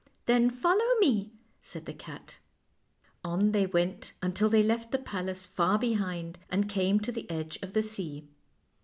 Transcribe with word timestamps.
"Then 0.25 0.49
follow 0.49 0.95
me," 0.99 1.31
said 1.61 1.85
the 1.85 1.93
cat. 1.93 2.39
On 3.23 3.51
they 3.51 3.67
went 3.67 4.13
until 4.19 4.49
they 4.49 4.63
left 4.63 4.89
the 4.91 4.97
palace 4.97 5.45
far 5.45 5.77
behind 5.77 6.39
and 6.49 6.67
came 6.67 6.99
to 7.01 7.11
the 7.11 7.29
edge 7.29 7.59
of 7.61 7.73
the 7.73 7.83
sea. 7.83 8.27